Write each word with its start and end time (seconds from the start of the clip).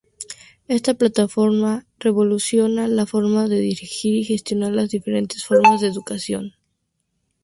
Esta 0.67 0.95
plataforma, 0.95 1.85
revoluciona 1.99 2.87
la 2.87 3.05
forma 3.05 3.47
de 3.47 3.59
dirigir 3.59 4.15
y 4.15 4.23
gestionar 4.23 4.71
las 4.73 4.89
diferentes 4.89 5.45
formas 5.45 5.79
de 5.79 5.89
educación. 5.89 6.53